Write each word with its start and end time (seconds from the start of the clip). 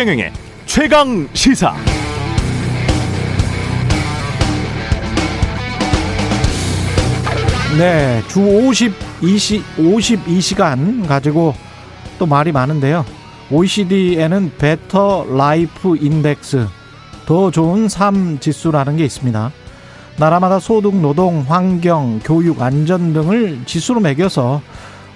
최경영의 0.00 0.32
최강 0.64 1.28
시사. 1.34 1.74
네, 7.76 8.22
주 8.26 8.40
52시 8.40 9.62
52시간 9.76 11.06
가지고 11.06 11.54
또 12.18 12.24
말이 12.24 12.50
많은데요. 12.50 13.04
OECD에는 13.50 14.52
Better 14.56 15.26
Life 15.36 15.98
Index 16.00 16.66
더 17.26 17.50
좋은 17.50 17.90
삶 17.90 18.38
지수라는 18.40 18.96
게 18.96 19.04
있습니다. 19.04 19.52
나라마다 20.16 20.60
소득, 20.60 20.96
노동, 20.96 21.44
환경, 21.46 22.20
교육, 22.24 22.62
안전 22.62 23.12
등을 23.12 23.66
지수로 23.66 24.00
매겨서 24.00 24.62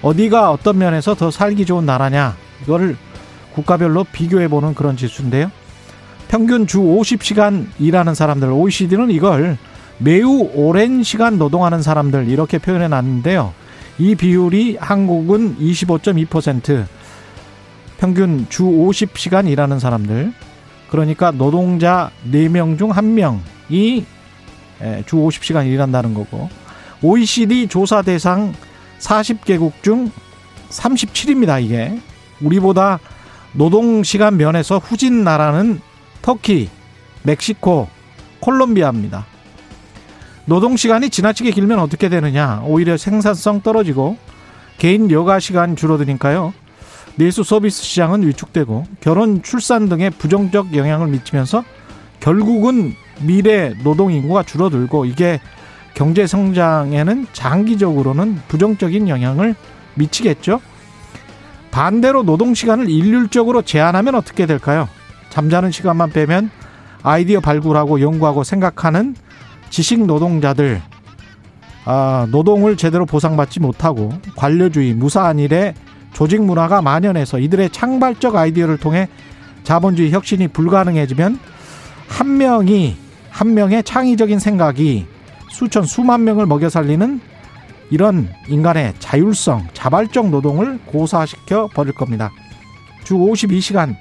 어디가 0.03 0.51
어떤 0.51 0.77
면에서 0.77 1.15
더 1.15 1.31
살기 1.31 1.65
좋은 1.65 1.87
나라냐 1.87 2.35
이거를 2.61 2.95
국가별로 3.55 4.03
비교해 4.03 4.49
보는 4.49 4.75
그런 4.75 4.97
지수인데요. 4.97 5.49
평균 6.27 6.67
주 6.67 6.79
50시간 6.79 7.67
일하는 7.79 8.13
사람들 8.13 8.51
OECD는 8.51 9.09
이걸 9.11 9.57
매우 9.97 10.49
오랜 10.53 11.03
시간 11.03 11.37
노동하는 11.37 11.81
사람들 11.81 12.27
이렇게 12.27 12.57
표현해 12.57 12.89
놨는데요. 12.89 13.53
이 13.97 14.15
비율이 14.15 14.77
한국은 14.79 15.55
25.2% 15.57 16.85
평균 17.97 18.45
주 18.49 18.63
50시간 18.63 19.47
일하는 19.47 19.79
사람들 19.79 20.33
그러니까 20.89 21.31
노동자 21.31 22.11
4명 22.29 22.77
중 22.77 22.91
1명이 22.91 24.03
주 25.05 25.15
50시간 25.15 25.65
일한다는 25.65 26.13
거고 26.13 26.49
OECD 27.01 27.67
조사 27.67 28.01
대상 28.01 28.53
40개국 28.99 29.81
중 29.81 30.11
37입니다 30.69 31.63
이게 31.63 31.97
우리보다 32.41 32.99
노동시간 33.55 34.37
면에서 34.37 34.77
후진 34.77 35.23
나라는 35.23 35.79
터키, 36.21 36.69
멕시코, 37.23 37.87
콜롬비아입니다. 38.39 39.25
노동시간이 40.45 41.09
지나치게 41.09 41.51
길면 41.51 41.79
어떻게 41.79 42.09
되느냐 42.09 42.61
오히려 42.65 42.97
생산성 42.97 43.61
떨어지고 43.61 44.17
개인 44.77 45.09
여가 45.09 45.39
시간 45.39 45.75
줄어드니까요 45.75 46.53
내수 47.15 47.43
서비스 47.43 47.81
시장은 47.81 48.27
위축되고 48.27 48.85
결혼 48.99 49.41
출산 49.41 49.89
등의 49.89 50.11
부정적 50.11 50.75
영향을 50.75 51.07
미치면서 51.07 51.63
결국은 52.19 52.93
미래 53.21 53.73
노동 53.83 54.11
인구가 54.11 54.43
줄어들고 54.43 55.05
이게 55.05 55.39
경제 55.93 56.27
성장에는 56.27 57.27
장기적으로는 57.31 58.41
부정적인 58.49 59.07
영향을 59.07 59.55
미치겠죠. 59.95 60.59
반대로 61.75 62.23
노동 62.23 62.53
시간을 62.53 62.89
일률적으로 62.89 63.61
제한하면 63.61 64.15
어떻게 64.15 64.45
될까요? 64.45 64.87
잠자는 65.29 65.71
시간만 65.71 66.11
빼면 66.11 66.49
아이디어 67.03 67.41
발굴하고 67.41 67.99
연구하고 67.99 68.45
생각하는 68.45 69.13
지식 69.69 70.05
노동자들 70.05 70.81
아, 71.83 72.27
노동을 72.31 72.77
제대로 72.77 73.05
보상받지 73.05 73.59
못하고 73.59 74.13
관료주의, 74.37 74.93
무사한 74.93 75.37
일에 75.37 75.73
조직 76.13 76.41
문화가 76.41 76.81
만연해서 76.81 77.39
이들의 77.39 77.71
창발적 77.71 78.37
아이디어를 78.37 78.77
통해 78.77 79.09
자본주의 79.65 80.11
혁신이 80.11 80.47
불가능해지면 80.47 81.37
한 82.07 82.37
명이 82.37 82.95
한 83.29 83.53
명의 83.53 83.83
창의적인 83.83 84.39
생각이 84.39 85.07
수천 85.49 85.83
수만 85.83 86.23
명을 86.23 86.45
먹여 86.45 86.69
살리는 86.69 87.19
이런 87.89 88.29
인간의 88.47 88.93
자율성, 88.99 89.67
자발적 89.73 90.29
노동을 90.29 90.79
고사시켜 90.85 91.67
버릴 91.73 91.93
겁니다. 91.93 92.31
주 93.03 93.15
52시간 93.15 93.95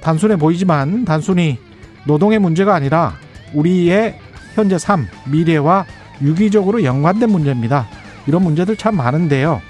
단순해 0.00 0.36
보이지만 0.36 1.04
단순히 1.04 1.58
노동의 2.04 2.38
문제가 2.38 2.74
아니라 2.74 3.14
우리의 3.52 4.18
현재 4.54 4.78
삶, 4.78 5.06
미래와 5.30 5.84
유기적으로 6.22 6.84
연관된 6.84 7.30
문제입니다. 7.30 7.88
이런 8.26 8.42
문제들 8.42 8.76
참 8.76 8.96
많은데요. 8.96 9.60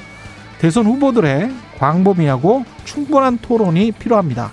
대선 0.59 0.87
후보들의 0.87 1.51
광범위하고 1.79 2.65
충분한 2.85 3.39
토론이 3.39 3.93
필요합니다. 3.93 4.53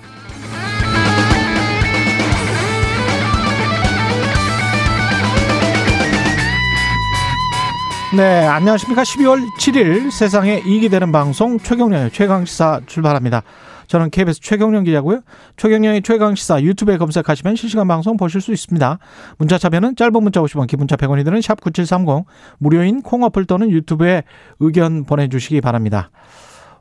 네, 8.16 8.45
안녕하십니까. 8.47 9.03
12월 9.03 9.45
7일 9.59 10.12
세상에 10.12 10.62
이익이 10.66 10.88
되는 10.88 11.12
방송 11.12 11.59
최경련의 11.59 12.12
최강시사 12.12 12.81
출발합니다. 12.85 13.44
저는 13.88 14.12
KBS 14.12 14.40
최경련 14.40 14.85
기자고요. 14.85 15.19
최경련의 15.57 16.03
최강시사 16.03 16.62
유튜브에 16.62 16.96
검색하시면 16.97 17.57
실시간 17.57 17.85
방송 17.85 18.16
보실 18.16 18.40
수 18.40 18.53
있습니다. 18.53 19.00
문자 19.38 19.57
참여는 19.57 19.97
짧은 19.97 20.23
문자 20.23 20.40
50원, 20.40 20.67
기본자 20.67 20.96
100원이 20.96 21.25
드는 21.25 21.41
샵 21.41 21.59
9730 21.59 22.25
무료인 22.59 23.01
콩 23.01 23.23
어플 23.23 23.44
또는 23.44 23.69
유튜브에 23.69 24.23
의견 24.62 25.03
보내주시기 25.03 25.59
바랍니다. 25.59 26.09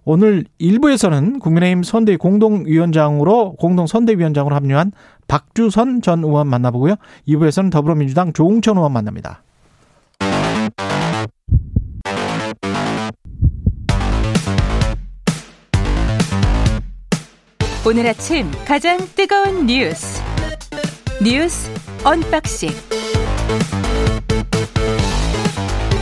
오늘 0.05 0.45
1부에서는 0.61 1.41
국민의힘 1.41 1.83
선대위 1.83 2.19
공동위원장으로 2.19 3.55
공동선대위원장으로 3.55 4.55
합류한 4.55 4.93
박주선 5.27 6.03
전 6.03 6.23
의원 6.23 6.47
만나보고요. 6.47 6.95
2부에서는 7.27 7.73
더불어민주당 7.73 8.33
조웅천 8.33 8.77
의원 8.77 8.93
만납니다. 8.93 9.43
오늘 17.87 18.05
아침 18.09 18.51
가장 18.67 18.99
뜨거운 19.15 19.65
뉴스 19.67 20.21
뉴스 21.23 21.71
unboxing 22.05 22.71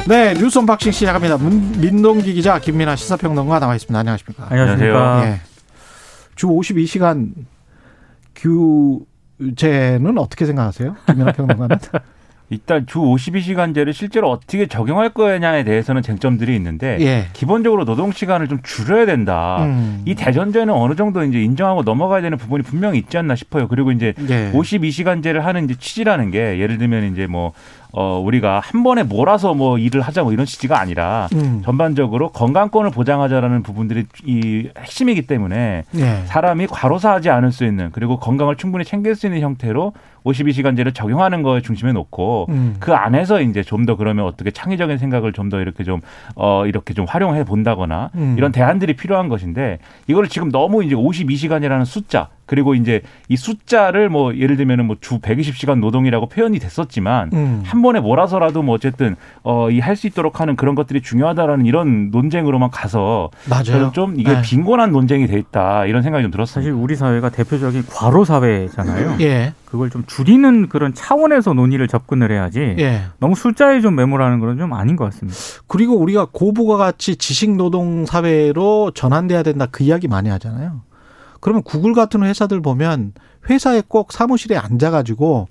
네 0.08 0.32
뉴스 0.32 0.58
unboxing 0.58 0.92
시작합니다. 0.92 1.36
민동기 1.36 2.32
기자 2.32 2.58
김민아 2.58 2.96
시사평론가 2.96 3.60
나와 3.60 3.74
있습니다. 3.74 3.98
안녕하십니까? 3.98 4.46
안녕하세요. 4.48 5.22
예. 5.24 5.40
주 6.36 6.46
52시간 6.46 7.32
규제는 8.34 10.16
어떻게 10.16 10.46
생각하세요? 10.46 10.96
김민아 11.06 11.32
평론가는? 11.32 11.78
일단 12.50 12.86
주 12.86 12.98
52시간제를 12.98 13.92
실제로 13.92 14.30
어떻게 14.30 14.66
적용할 14.66 15.10
거냐에 15.10 15.64
대해서는 15.64 16.02
쟁점들이 16.02 16.54
있는데 16.56 16.98
예. 17.00 17.26
기본적으로 17.32 17.84
노동 17.84 18.12
시간을 18.12 18.48
좀 18.48 18.58
줄여야 18.62 19.06
된다. 19.06 19.64
음. 19.64 20.02
이 20.04 20.14
대전제는 20.14 20.72
어느 20.72 20.94
정도 20.94 21.24
이제 21.24 21.42
인정하고 21.42 21.82
넘어가야 21.82 22.20
되는 22.20 22.36
부분이 22.36 22.62
분명히 22.62 22.98
있지 22.98 23.16
않나 23.16 23.34
싶어요. 23.34 23.66
그리고 23.66 23.92
이제 23.92 24.14
예. 24.28 24.52
52시간제를 24.52 25.40
하는 25.40 25.64
이제 25.64 25.74
취지라는 25.78 26.30
게 26.30 26.58
예를 26.58 26.78
들면 26.78 27.12
이제 27.12 27.26
뭐 27.26 27.52
어, 27.96 28.18
우리가 28.18 28.58
한 28.58 28.82
번에 28.82 29.04
몰아서 29.04 29.54
뭐 29.54 29.78
일을 29.78 30.00
하자 30.00 30.24
뭐 30.24 30.32
이런 30.32 30.46
취지가 30.46 30.80
아니라 30.80 31.28
음. 31.34 31.62
전반적으로 31.64 32.30
건강권을 32.30 32.90
보장하자라는 32.90 33.62
부분들이 33.62 34.04
이 34.24 34.68
핵심이기 34.76 35.28
때문에 35.28 35.84
예. 35.94 36.22
사람이 36.26 36.66
과로사하지 36.66 37.30
않을 37.30 37.52
수 37.52 37.64
있는 37.64 37.90
그리고 37.92 38.18
건강을 38.18 38.56
충분히 38.56 38.84
챙길 38.84 39.14
수 39.14 39.26
있는 39.26 39.40
형태로 39.42 39.92
52시간제를 40.24 40.92
적용하는 40.94 41.42
거에 41.42 41.60
중심에 41.60 41.92
놓고 41.92 42.46
음. 42.48 42.76
그 42.80 42.94
안에서 42.94 43.40
이제 43.40 43.62
좀 43.62 43.84
더 43.84 43.96
그러면 43.96 44.24
어떻게 44.24 44.50
창의적인 44.50 44.96
생각을 44.98 45.32
좀 45.32 45.50
더 45.50 45.60
이렇게 45.60 45.84
좀 45.84 46.00
어, 46.36 46.64
이렇게 46.66 46.94
좀 46.94 47.04
활용해 47.06 47.44
본다거나 47.44 48.10
음. 48.14 48.34
이런 48.38 48.50
대안들이 48.50 48.94
필요한 48.96 49.28
것인데 49.28 49.78
이거를 50.06 50.30
지금 50.30 50.50
너무 50.50 50.82
이제 50.82 50.94
52시간이라는 50.94 51.84
숫자 51.84 52.28
그리고 52.46 52.74
이제 52.74 53.00
이 53.28 53.36
숫자를 53.36 54.08
뭐 54.08 54.34
예를 54.36 54.56
들면은 54.56 54.86
뭐 54.86 54.96
주 55.00 55.18
120시간 55.18 55.80
노동이라고 55.80 56.26
표현이 56.28 56.58
됐었지만 56.58 57.30
음. 57.32 57.62
한 57.64 57.82
번에 57.82 58.00
몰아서라도 58.00 58.62
뭐 58.62 58.74
어쨌든 58.76 59.16
어이 59.42 59.80
할 59.80 59.94
수 59.96 60.06
있도록 60.06 60.40
하는 60.40 60.56
그런 60.56 60.74
것들이 60.74 61.02
중요하다라는 61.02 61.66
이런 61.66 62.10
논쟁으로만 62.10 62.70
가서 62.70 63.30
맞아요. 63.48 63.92
좀 63.92 64.14
이게 64.18 64.32
네. 64.32 64.42
빈곤한 64.42 64.90
논쟁이 64.92 65.26
돼 65.26 65.38
있다 65.38 65.86
이런 65.86 66.02
생각이 66.02 66.22
좀 66.22 66.30
들었어요. 66.30 66.62
사실 66.62 66.72
우리 66.72 66.96
사회가 66.96 67.28
대표적인 67.30 67.84
과로 67.90 68.24
사회잖아요. 68.24 69.16
예. 69.20 69.52
그걸 69.66 69.90
좀 69.90 70.04
줄이는 70.06 70.68
그런 70.68 70.94
차원에서 70.94 71.52
논의를 71.54 71.86
접근을 71.88 72.30
해야지. 72.32 72.76
예. 72.78 73.02
너무 73.18 73.34
숫자에 73.34 73.80
좀 73.80 73.94
매몰하는 73.96 74.40
건 74.40 74.54
좀 74.58 74.72
아닌 74.72 74.94
것 74.96 75.04
같습니다. 75.06 75.36
그리고 75.66 75.96
우리가 75.98 76.28
고부가 76.32 76.76
같이 76.76 77.16
지식 77.16 77.50
노동 77.56 78.06
사회로 78.06 78.92
전환돼야 78.92 79.42
된다 79.42 79.66
그 79.70 79.82
이야기 79.84 80.06
많이 80.08 80.28
하잖아요. 80.30 80.82
그러면 81.44 81.62
구글 81.62 81.92
같은 81.92 82.22
회사들 82.22 82.62
보면 82.62 83.12
회사에 83.50 83.82
꼭 83.86 84.12
사무실에 84.12 84.56
앉아가지고 84.56 85.46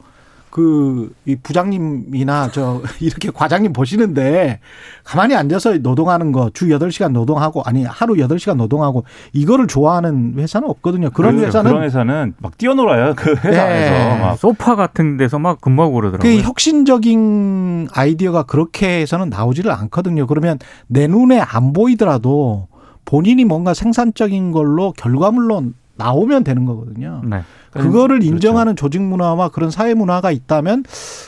그, 0.49 1.13
이 1.25 1.35
부장님이나 1.35 2.49
저, 2.51 2.81
이렇게 2.99 3.29
과장님 3.29 3.73
보시는데 3.73 4.59
가만히 5.03 5.35
앉아서 5.35 5.77
노동하는 5.77 6.31
거 6.31 6.49
주 6.53 6.71
여덟 6.71 6.91
시간 6.91 7.13
노동하고 7.13 7.61
아니 7.63 7.83
하루 7.83 8.17
여덟 8.19 8.39
시간 8.39 8.57
노동하고 8.57 9.03
이거를 9.33 9.67
좋아하는 9.67 10.33
회사는 10.39 10.67
없거든요. 10.67 11.11
그런 11.11 11.35
그렇죠. 11.35 11.47
회사는. 11.59 11.69
그런 11.71 11.83
회사는 11.83 12.33
막 12.39 12.57
뛰어놀아요. 12.57 13.13
그 13.15 13.35
회사 13.35 13.67
에서. 13.69 14.15
네. 14.15 14.19
막. 14.19 14.35
소파 14.37 14.75
같은 14.75 15.17
데서 15.17 15.37
막 15.37 15.61
근무하고 15.61 15.93
그러더라고요. 15.93 16.37
그 16.37 16.41
혁신적인 16.41 17.87
아이디어가 17.93 18.43
그렇게 18.43 19.01
해서는 19.01 19.29
나오지를 19.29 19.71
않거든요. 19.71 20.25
그러면 20.25 20.57
내 20.87 21.05
눈에 21.05 21.39
안 21.39 21.71
보이더라도 21.71 22.67
본인이 23.05 23.43
뭔가 23.45 23.73
생산적인 23.73 24.51
걸로 24.51 24.91
결과물로 24.97 25.63
나오면 26.03 26.43
되는 26.43 26.65
거거든요. 26.65 27.21
네. 27.25 27.41
그거를 27.71 28.19
그렇죠. 28.19 28.33
인정하는 28.33 28.75
조직 28.75 29.01
문화와 29.01 29.49
그런 29.49 29.71
사회 29.71 29.93
문화가 29.93 30.31
있다면 30.31 30.83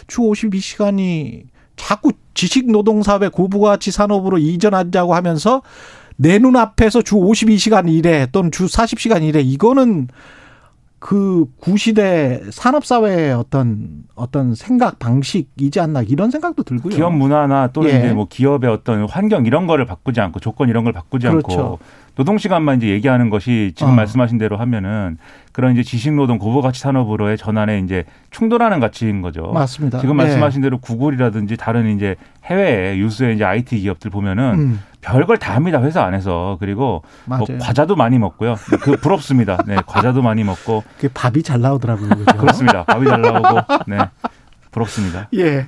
주 0.08 0.22
52시간이 0.22 1.44
자꾸 1.76 2.12
지식 2.34 2.70
노동 2.70 3.04
사회 3.04 3.30
고부가치 3.30 3.92
산업으로 3.92 4.38
이전하자고 4.38 5.16
하면서 5.16 5.62
내 6.18 6.40
눈앞에서 6.40 7.02
주 7.02 7.16
52시간 7.16 7.90
일해 7.90 8.28
또는 8.32 8.52
주 8.52 8.66
40시간 8.66 9.24
일해 9.24 9.42
이거는 9.42 10.08
그 11.00 11.46
구시대 11.60 12.42
산업사회의 12.50 13.34
어떤 13.34 14.06
어떤 14.16 14.56
생각 14.56 14.98
방식이지 14.98 15.80
않나 15.80 16.02
이런 16.02 16.32
생각도 16.32 16.64
들고요. 16.64 16.96
기업 16.96 17.14
문화나 17.14 17.68
또는 17.68 17.92
예. 17.92 18.00
이제 18.00 18.14
뭐 18.14 18.28
기업의 18.28 18.70
어떤 18.72 19.08
환경 19.08 19.46
이런 19.46 19.68
거를 19.68 19.86
바꾸지 19.86 20.20
않고 20.20 20.40
조건 20.40 20.68
이런 20.70 20.84
걸 20.84 20.94
바꾸지 20.94 21.28
그렇죠. 21.28 21.60
않고 21.60 21.80
노동 22.16 22.38
시간만 22.38 22.78
이제 22.78 22.88
얘기하는 22.88 23.30
것이 23.30 23.74
지금 23.76 23.94
어. 23.94 23.96
말씀하신 23.96 24.38
대로 24.38 24.58
하면은 24.58 25.18
그런 25.52 25.74
이제 25.74 25.84
지식 25.84 26.14
노동 26.14 26.38
고부 26.38 26.62
가치 26.62 26.82
산업으로의 26.82 27.38
전환에 27.38 27.80
이제 27.80 28.06
충돌하는 28.32 28.80
가치인 28.80 29.22
거죠. 29.22 29.52
맞습니다. 29.54 30.00
지금 30.00 30.18
말씀하신 30.18 30.62
네. 30.62 30.66
대로 30.66 30.80
구글이라든지 30.80 31.58
다른 31.58 31.96
이제 31.96 32.16
해외 32.46 32.98
유수의 32.98 33.36
이제 33.36 33.46
IT 33.46 33.80
기업들 33.80 34.12
보면은 34.12 34.44
음. 34.54 34.80
별걸 35.02 35.38
다 35.38 35.56
합니다 35.56 35.82
회사 35.84 36.04
안에서 36.04 36.58
그리고 36.60 37.04
뭐 37.26 37.46
과자도 37.62 37.96
많이 37.96 38.18
먹고요. 38.18 38.56
그 38.82 38.98
부럽습니다. 38.98 39.58
네, 39.68 39.78
과자도 39.86 40.24
많이 40.24 40.44
먹고. 40.44 40.84
그 41.00 41.10
밥이 41.14 41.44
잘 41.44 41.62
나오더라고요. 41.62 42.10
그렇죠? 42.10 42.38
그렇습니다. 42.38 42.84
밥이 42.86 43.06
잘 43.06 43.22
나오고. 43.22 43.62
네. 43.88 43.98
부럽습니다. 44.76 45.30
예. 45.36 45.68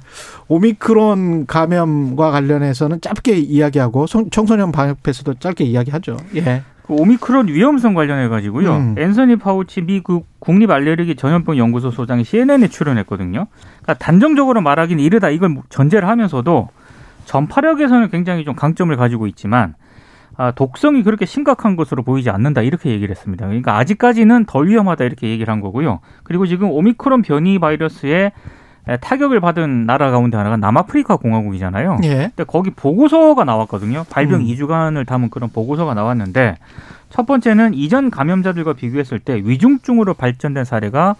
오미크론 0.49 1.45
감염과 1.47 2.31
관련해서는 2.31 3.01
짧게 3.01 3.37
이야기하고 3.37 4.05
청소년 4.29 4.71
방역패스도 4.71 5.35
짧게 5.35 5.63
이야기하죠. 5.63 6.17
예. 6.35 6.63
그 6.85 6.93
오미크론 6.93 7.47
위험성 7.47 7.93
관련해 7.93 8.27
가지고요. 8.27 8.75
음. 8.75 8.95
앤서니 8.97 9.37
파우치 9.37 9.81
미국 9.81 10.25
국립 10.39 10.71
알레르기 10.71 11.15
전염병 11.15 11.57
연구소 11.57 11.91
소장이 11.91 12.23
CNN에 12.23 12.67
출연했거든요. 12.69 13.47
그러니까 13.81 13.93
단정적으로 13.95 14.61
말하기는 14.61 15.03
이르다 15.03 15.29
이걸 15.29 15.57
전제를 15.69 16.07
하면서도 16.07 16.69
전파력에서는 17.25 18.09
굉장히 18.09 18.45
좀 18.45 18.55
강점을 18.55 18.95
가지고 18.95 19.27
있지만 19.27 19.75
아, 20.37 20.51
독성이 20.51 21.03
그렇게 21.03 21.25
심각한 21.25 21.75
것으로 21.75 22.03
보이지 22.03 22.29
않는다 22.29 22.61
이렇게 22.61 22.91
얘기를 22.91 23.09
했습니다. 23.13 23.47
그러니까 23.47 23.77
아직까지는 23.77 24.45
덜 24.45 24.67
위험하다 24.67 25.03
이렇게 25.03 25.27
얘기를 25.29 25.51
한 25.51 25.61
거고요. 25.61 25.99
그리고 26.23 26.45
지금 26.45 26.69
오미크론 26.69 27.23
변이 27.23 27.59
바이러스에 27.59 28.31
타격을 28.95 29.41
받은 29.41 29.85
나라 29.85 30.11
가운데 30.11 30.37
하나가 30.37 30.55
남아프리카 30.55 31.17
공화국이잖아요. 31.17 31.97
예. 32.03 32.31
근데 32.35 32.45
거기 32.45 32.69
보고서가 32.69 33.43
나왔거든요. 33.43 34.05
발병 34.09 34.39
음. 34.41 34.45
2주간을 34.45 35.05
담은 35.05 35.29
그런 35.29 35.49
보고서가 35.49 35.93
나왔는데 35.93 36.55
첫 37.09 37.25
번째는 37.25 37.73
이전 37.73 38.09
감염자들과 38.09 38.73
비교했을 38.73 39.19
때 39.19 39.35
위중증으로 39.43 40.13
발전된 40.13 40.63
사례가 40.63 41.15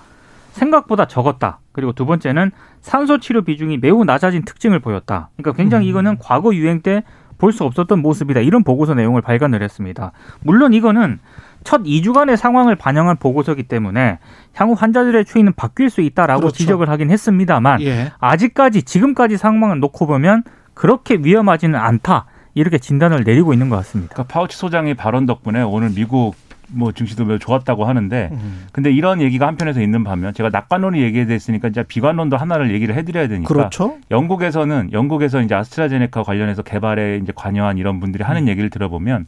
생각보다 0.52 1.08
적었다. 1.08 1.60
그리고 1.74 1.92
두 1.92 2.06
번째는 2.06 2.52
산소 2.82 3.20
치료 3.20 3.42
비중이 3.42 3.80
매우 3.80 4.06
낮아진 4.06 4.44
특징을 4.46 4.80
보였다. 4.80 5.30
그러니까 5.36 5.58
굉장히 5.58 5.88
음. 5.88 5.90
이거는 5.90 6.18
과거 6.20 6.56
유행 6.56 6.82
때 6.82 7.04
볼 7.38 7.52
수 7.52 7.64
없었던 7.64 8.02
모습이다. 8.02 8.42
이런 8.42 8.64
보고서 8.64 8.94
내용을 8.94 9.22
발간을 9.22 9.62
했습니다. 9.62 10.12
물론 10.42 10.74
이거는 10.74 11.20
첫 11.68 11.84
2주간의 11.84 12.38
상황을 12.38 12.78
반영한 12.78 13.18
보고서기 13.18 13.64
때문에 13.64 14.20
향후 14.54 14.72
환자들의 14.72 15.26
추이는 15.26 15.52
바뀔 15.52 15.90
수 15.90 16.00
있다라고 16.00 16.40
그렇죠. 16.40 16.56
지적을 16.56 16.88
하긴 16.88 17.12
했습니다만 17.12 17.82
예. 17.82 18.14
아직까지 18.20 18.84
지금까지 18.84 19.36
상황을 19.36 19.82
놓고 19.82 20.08
보면 20.08 20.44
그렇게 20.74 21.16
위험하지는 21.22 21.78
않다. 21.78 22.28
이렇게 22.54 22.78
진단을 22.78 23.26
내리고 23.26 23.52
있는 23.52 23.68
것 23.68 23.76
같습니다. 23.76 24.14
그러니까 24.14 24.34
파우치 24.34 24.56
소장의 24.56 24.94
발언 24.94 25.26
덕분에 25.26 25.62
오늘 25.62 25.90
미국 25.90 26.36
뭐 26.70 26.94
증시도 26.94 27.26
매우 27.26 27.38
좋았다고 27.38 27.84
하는데 27.84 28.30
음. 28.32 28.68
근데 28.72 28.90
이런 28.90 29.20
얘기가 29.20 29.46
한편에서 29.46 29.82
있는 29.82 30.06
반면 30.06 30.34
제가 30.34 30.50
낙관론이 30.50 31.02
얘기해 31.02 31.26
됐으니까 31.26 31.68
이제 31.68 31.84
비관론도 31.84 32.38
하나를 32.38 32.72
얘기를 32.72 32.96
해드려야 32.96 33.28
되니까 33.28 33.54
그렇죠. 33.54 33.98
영국에서는 34.10 34.94
영국에서 34.94 35.42
이제 35.42 35.54
아스트라제네카 35.54 36.24
관련해서 36.24 36.62
개발에 36.62 37.20
이제 37.22 37.34
관여한 37.36 37.78
이런 37.78 38.00
분들이 38.00 38.24
하는 38.24 38.44
음. 38.44 38.48
얘기를 38.48 38.70
들어보면 38.70 39.28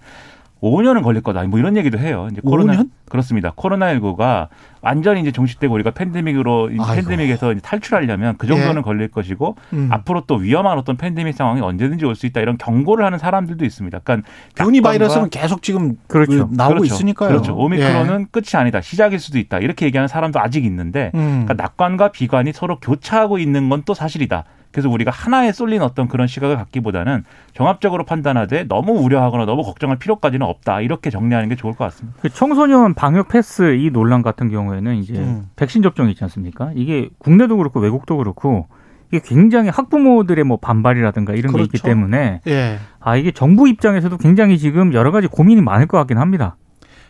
5년은 0.62 1.04
걸릴 1.04 1.22
거다. 1.22 1.44
뭐 1.44 1.58
이런 1.60 1.78
얘기도 1.78 1.98
해요. 1.98 2.28
이제 2.32 2.42
코로나 2.42 2.74
5년? 2.74 2.90
그렇습니다. 3.10 3.52
코로나19가 3.56 4.50
완전히 4.82 5.22
이제 5.22 5.32
종식되고 5.32 5.74
우리가 5.74 5.92
팬데믹으로 5.92 6.70
아이고. 6.80 6.86
팬데믹에서 6.96 7.54
이제 7.54 7.62
탈출하려면 7.62 8.36
그 8.38 8.46
정도는 8.46 8.78
예. 8.78 8.82
걸릴 8.82 9.08
것이고 9.08 9.56
음. 9.74 9.88
앞으로 9.92 10.24
또 10.28 10.36
위험한 10.36 10.78
어떤 10.78 10.96
팬데믹 10.98 11.34
상황이 11.34 11.62
언제든지 11.62 12.06
올 12.06 12.16
수 12.16 12.26
있다 12.26 12.42
이런 12.42 12.58
경고를 12.58 13.06
하는 13.06 13.18
사람들도 13.18 13.64
있습니다. 13.64 14.00
그러니까 14.00 14.30
변이 14.56 14.82
바이러스는 14.82 15.30
계속 15.30 15.62
지금 15.64 15.96
그렇죠. 16.08 16.50
나오고 16.52 16.76
그렇죠. 16.80 16.94
있으니까요. 16.96 17.30
그렇죠. 17.30 17.56
오미크론은 17.56 18.22
예. 18.22 18.26
끝이 18.32 18.46
아니다. 18.56 18.82
시작일 18.82 19.20
수도 19.20 19.40
있다. 19.40 19.60
이렇게 19.60 19.86
얘기하는 19.86 20.08
사람도 20.10 20.40
아직 20.40 20.66
있는데 20.66 21.12
음. 21.16 21.46
그러니까 21.46 21.54
낙관과 21.56 22.12
비관이 22.12 22.52
서로 22.54 22.80
교차하고 22.80 23.40
있는 23.40 23.70
건 23.70 23.80
또 23.86 23.94
사실이다. 23.94 24.44
그래서 24.72 24.90
우리가 24.90 25.12
하나에 25.12 25.52
쏠린 25.52 25.82
어떤 25.82 26.08
그런 26.08 26.28
시각을 26.28 26.56
갖기보다는 26.58 27.24
종합적으로 27.54 28.06
판단하되 28.06 28.66
너무 28.68 28.94
우려하거나 28.94 29.46
너무 29.46 29.64
걱정할 29.64 29.98
필요까지는 29.98 30.46
없다. 30.46 30.82
이렇게 30.82 31.10
정리하는 31.10 31.50
게 31.50 31.56
좋을 31.56 31.74
것 31.74 31.86
같습니다. 31.86 32.20
그 32.22 32.30
청소년 32.30 32.94
방역 32.94 33.30
패스 33.30 33.76
이 33.76 33.90
논란 33.90 34.22
같은 34.22 34.50
경우에는 34.50 34.96
이제 34.98 35.16
음. 35.16 35.50
백신 35.56 35.82
접종이 35.82 36.12
있지 36.12 36.24
않습니까? 36.24 36.72
이게 36.76 37.10
국내도 37.18 37.58
그렇고 37.58 37.80
외국도 37.80 38.18
그렇고 38.18 38.68
이게 39.12 39.22
굉장히 39.26 39.70
학부모들의 39.70 40.44
뭐 40.44 40.58
반발이라든가 40.58 41.34
이런 41.34 41.52
그렇죠. 41.52 41.58
게 41.58 41.64
있기 41.64 41.82
그렇죠. 41.82 41.88
때문에 41.88 42.42
예. 42.48 42.78
아 43.00 43.16
이게 43.16 43.32
정부 43.32 43.68
입장에서도 43.68 44.18
굉장히 44.18 44.60
지금 44.60 44.94
여러 44.94 45.12
가지 45.12 45.28
고민이 45.28 45.62
많을 45.62 45.88
것 45.88 45.98
같긴 45.98 46.20
합니다. 46.20 46.58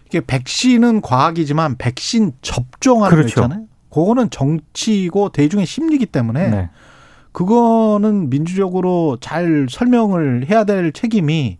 이게 0.06 0.21
백신은 0.21 1.01
과학이지만 1.01 1.75
백신 1.77 2.31
접종하는 2.41 3.15
그렇죠. 3.15 3.41
거 3.41 3.45
있잖아요. 3.45 3.67
그거는 3.89 4.29
정치고 4.29 5.29
대중의 5.29 5.65
심리기 5.65 6.06
때문에 6.06 6.50
네. 6.50 6.69
그거는 7.31 8.29
민주적으로 8.29 9.17
잘 9.21 9.67
설명을 9.69 10.47
해야 10.49 10.63
될 10.63 10.91
책임이 10.91 11.57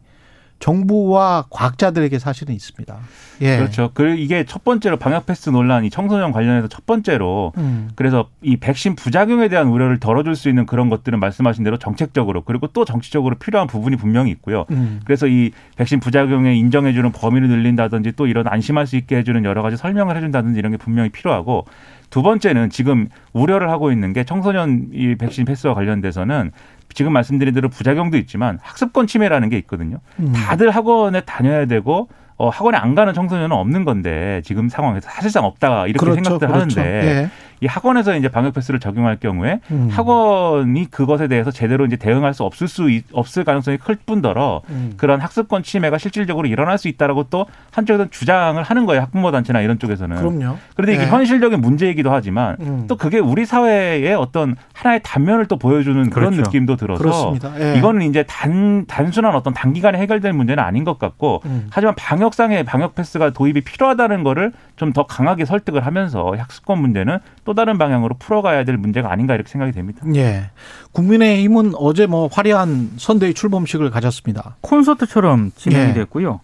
정부와 0.60 1.46
과학자들에게 1.50 2.20
사실은 2.20 2.54
있습니다. 2.54 2.98
예. 3.42 3.58
그렇죠. 3.58 3.92
그 3.94 4.16
이게 4.16 4.44
첫 4.46 4.64
번째로 4.64 4.98
방역 4.98 5.26
패스 5.26 5.50
논란이 5.50 5.90
청소년 5.90 6.32
관련해서 6.32 6.68
첫 6.68 6.86
번째로 6.86 7.54
음. 7.58 7.90
그래서 7.96 8.30
이 8.42 8.58
백신 8.58 8.96
부작용에 8.96 9.48
대한 9.48 9.68
우려를 9.68 10.00
덜어줄 10.00 10.36
수 10.36 10.50
있는 10.50 10.66
그런 10.66 10.90
것들은 10.90 11.20
말씀하신 11.20 11.64
대로 11.64 11.78
정책적으로 11.78 12.44
그리고 12.44 12.68
또 12.68 12.84
정치적으로 12.84 13.36
필요한 13.36 13.68
부분이 13.68 13.96
분명히 13.96 14.32
있고요. 14.32 14.66
음. 14.72 15.00
그래서 15.06 15.28
이 15.28 15.52
백신 15.78 16.02
부작용에 16.02 16.56
인정해주는 16.56 17.10
범위를 17.14 17.48
늘린다든지 17.48 18.14
또 18.18 18.28
이런 18.28 18.48
안심할 18.48 18.86
수 18.86 18.98
있게 18.98 19.18
해주는 19.18 19.46
여러 19.46 19.62
가지 19.62 19.78
설명을 19.78 20.18
해준다든지 20.18 20.60
이런 20.60 20.74
게 20.74 20.78
분명히 20.78 21.10
필요하고 21.10 21.66
두 22.10 22.22
번째는 22.22 22.70
지금 22.70 23.08
우려를 23.34 23.70
하고 23.70 23.92
있는 23.92 24.14
게 24.14 24.24
청소년 24.24 24.90
이 24.94 25.16
백신 25.16 25.46
패스와 25.46 25.74
관련돼서는 25.74 26.52
지금 26.94 27.14
말씀드린 27.14 27.54
대로 27.54 27.70
부작용도 27.70 28.18
있지만 28.18 28.60
학습권 28.62 29.08
침해라는 29.08 29.50
게 29.50 29.58
있거든요. 29.60 30.00
음. 30.20 30.32
다들 30.34 30.72
학원에 30.72 31.22
다녀야 31.22 31.66
되고 31.66 32.10
어, 32.38 32.50
학원에 32.50 32.78
안 32.78 32.96
가는 32.96 33.14
청소년은 33.14 33.56
없는 33.56 33.84
건데 33.84 34.42
지금 34.46 34.70
상황에서 34.70 35.10
사실상 35.10 35.44
없다 35.44 35.88
이렇게 35.88 36.00
그렇죠, 36.00 36.16
생각들 36.16 36.48
그렇죠. 36.48 36.80
하는데 36.80 37.06
예. 37.06 37.30
이 37.62 37.68
학원에서 37.68 38.16
이제 38.16 38.28
방역 38.30 38.54
패스를 38.54 38.80
적용할 38.80 39.18
경우에 39.18 39.60
음. 39.72 39.90
학원이 39.92 40.92
그것에 40.92 41.28
대해서 41.28 41.52
제대로 41.52 41.86
이제 41.86 41.96
대응할 41.96 42.34
수 42.34 42.44
없을 42.44 42.68
수 42.68 42.90
없을 43.14 43.44
가능성이 43.44 43.78
클 43.78 43.96
뿐더러 43.96 44.62
음. 44.70 44.94
그런 44.98 45.22
학습권 45.22 45.64
침해가 45.64 45.98
실질적으로 45.98 46.48
일어날 46.48 46.78
수 46.78 46.88
있다라고 46.88 47.26
또 47.30 47.46
한쪽에서는 47.72 48.12
주장을 48.12 48.62
하는 48.62 48.86
거예요 48.86 49.02
학부모 49.02 49.32
단체나 49.32 49.62
이런 49.62 49.80
쪽에서는. 49.80 50.18
그럼요. 50.18 50.58
그런데 50.76 50.94
이게 50.96 51.06
네. 51.06 51.10
현실적인 51.10 51.62
문제이기도 51.62 52.12
하지만 52.12 52.58
음. 52.60 52.86
또 52.88 52.96
그게 52.96 53.20
우리 53.20 53.46
사회의 53.46 54.14
어떤 54.14 54.56
하나의 54.74 55.02
단면을 55.04 55.46
또 55.46 55.58
보여주는 55.58 56.10
그런 56.10 56.32
그렇죠. 56.32 56.50
느낌도 56.50 56.76
들어서 56.76 57.36
네. 57.58 57.78
이거는 57.78 58.02
이제 58.04 58.24
단 58.24 58.86
단순한 58.86 59.36
어떤 59.36 59.54
단기간에 59.54 59.98
해결될 60.00 60.34
문제는 60.34 60.64
아닌 60.64 60.84
것 60.84 61.00
같고 61.00 61.42
음. 61.46 61.68
하지만 61.72 61.96
방역상의 61.96 62.64
방역 62.66 62.96
패스가 62.96 63.32
도입이 63.32 63.62
필요하다는 63.62 64.24
거를 64.24 64.52
좀 64.76 64.90
더 64.94 65.04
강하게 65.06 65.46
설득을 65.46 65.86
하면서 65.86 66.34
학습권 66.38 66.80
문제는 66.80 67.20
또 67.50 67.56
다른 67.56 67.80
방향으로 67.80 68.14
풀어가야 68.20 68.64
될 68.64 68.78
문제가 68.78 69.12
아닌가 69.12 69.34
이렇게 69.34 69.50
생각이 69.50 69.72
됩니다. 69.72 70.06
예. 70.14 70.52
국민의힘은 70.92 71.74
어제 71.78 72.06
뭐 72.06 72.30
화려한 72.32 72.92
선대위 72.98 73.34
출범식을 73.34 73.90
가졌습니다. 73.90 74.58
콘서트처럼 74.62 75.50
진행이 75.56 75.90
예. 75.90 75.94
됐고요. 75.96 76.42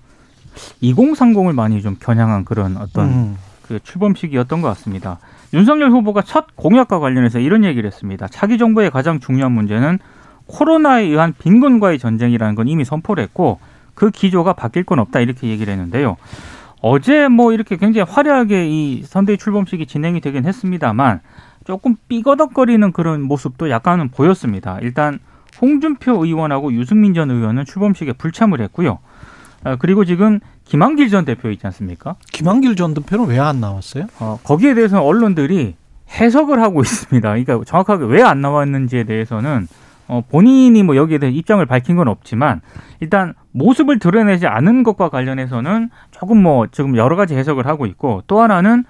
2030을 0.82 1.54
많이 1.54 1.84
좀 1.84 1.98
겨냥한 2.00 2.44
그런 2.44 2.78
어떤 2.78 3.06
음. 3.06 3.38
그 3.68 3.80
출범식이었던 3.84 4.62
것 4.62 4.68
같습니다. 4.70 5.20
윤석열 5.54 5.92
후보가 5.92 6.24
첫 6.24 6.48
공약과 6.56 6.98
관련해서 6.98 7.38
이런 7.38 7.64
얘기를 7.66 7.86
했습니다. 7.86 8.28
차기 8.28 8.58
정부의 8.58 8.90
가장 8.90 9.20
중요한 9.20 9.52
문제는 9.52 10.00
코로나에 10.48 11.04
의한 11.04 11.36
빈곤과의 11.38 12.00
전쟁이라는 12.00 12.56
건 12.56 12.68
이미 12.68 12.84
선포를 12.84 13.22
했고 13.22 13.60
그 13.94 14.10
기조가 14.10 14.54
바뀔 14.54 14.84
건 14.84 14.98
없다 14.98 15.20
이렇게 15.20 15.50
얘기를 15.50 15.72
했는데요. 15.72 16.18
어제 16.82 17.28
뭐 17.28 17.52
이렇게 17.54 17.78
굉장히 17.78 18.10
화려하게 18.10 18.68
이 18.70 19.04
선대위 19.04 19.38
출범식이 19.38 19.86
진행이 19.88 20.22
되긴 20.22 20.46
했습니다만 20.46 21.22
조금 21.66 21.96
삐거덕거리는 22.08 22.92
그런 22.92 23.22
모습도 23.24 23.70
약간은 23.70 24.10
보였습니다. 24.10 24.78
일단 24.82 25.20
홍준표 25.62 26.24
의원하고 26.26 26.74
유승민 26.74 27.14
전 27.14 27.32
의원은 27.32 27.66
출범식에 27.66 28.14
불참을 28.14 28.62
했고요. 28.62 29.00
어, 29.64 29.76
그리고 29.80 30.06
지금 30.06 30.40
김한길 30.66 31.10
전 31.10 31.26
대표 31.26 31.50
있지 31.50 31.66
않습니까? 31.68 32.16
김한길 32.32 32.76
전 32.76 32.94
대표는 32.94 33.26
왜 33.28 33.40
안 33.40 33.62
나왔어요? 33.62 34.06
어, 34.20 34.38
거기에 34.44 34.76
대해서는 34.76 35.04
언론들이 35.04 35.76
해석을 36.20 36.62
하고 36.62 36.82
있습니다. 36.82 37.28
그러니까 37.30 37.62
정확하게 37.66 38.06
왜 38.06 38.22
안 38.22 38.42
나왔는지에 38.42 39.06
대해서는 39.06 39.68
어, 40.08 40.22
본인이 40.30 40.84
뭐 40.84 40.96
여기에 40.96 41.18
대해 41.18 41.32
입장을 41.32 41.66
밝힌 41.66 41.96
건 41.96 42.08
없지만 42.08 42.62
일단 43.00 43.34
모습을 43.52 44.00
드러내지 44.00 44.48
않은 44.48 44.84
것과 44.84 45.10
관련해서는 45.10 45.90
조금 46.12 46.42
뭐 46.42 46.68
지금 46.68 46.96
여러 46.96 47.16
가지 47.16 47.36
해석을 47.36 47.66
하고 47.68 47.86
있고 47.86 48.22
또 48.28 48.42
하나는 48.42 48.84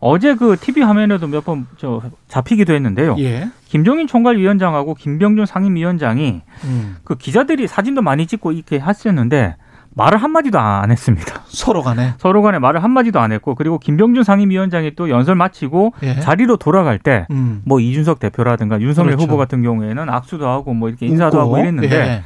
어제 0.00 0.34
그 0.34 0.56
TV 0.60 0.82
화면에도 0.82 1.26
몇 1.26 1.44
번 1.44 1.66
저 1.76 2.00
잡히기도 2.28 2.72
했는데요. 2.72 3.16
예. 3.18 3.48
김종인 3.66 4.06
총괄위원장하고 4.06 4.94
김병준 4.94 5.46
상임위원장이 5.46 6.42
음. 6.64 6.96
그 7.04 7.16
기자들이 7.16 7.66
사진도 7.66 8.00
많이 8.02 8.26
찍고 8.26 8.52
이렇게 8.52 8.78
했었는데 8.78 9.56
말을 9.98 10.16
한마디도 10.22 10.58
안 10.58 10.90
했습니다. 10.90 11.42
서로 11.46 11.82
간에? 11.82 12.14
서로 12.18 12.40
간에 12.42 12.58
말을 12.58 12.82
한마디도 12.82 13.20
안 13.20 13.32
했고, 13.32 13.54
그리고 13.54 13.78
김병준 13.78 14.22
상임위원장이 14.24 14.92
또 14.96 15.10
연설 15.10 15.34
마치고 15.34 15.92
예. 16.04 16.20
자리로 16.20 16.56
돌아갈 16.56 16.98
때, 16.98 17.26
음. 17.30 17.60
뭐 17.66 17.80
이준석 17.80 18.18
대표라든가 18.20 18.80
윤석열 18.80 19.10
그렇죠. 19.16 19.24
후보 19.24 19.36
같은 19.36 19.62
경우에는 19.62 20.08
악수도 20.08 20.48
하고 20.48 20.72
뭐 20.72 20.88
이렇게 20.88 21.06
인사도 21.06 21.36
웃고. 21.38 21.46
하고 21.46 21.58
이랬는데, 21.58 21.96
예. 21.96 22.22